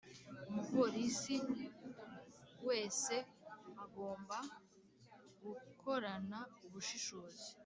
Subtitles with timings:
[0.49, 1.35] Umupolisi
[2.67, 3.13] wese
[3.83, 4.37] agomba
[5.43, 7.47] gukorana ubushishozi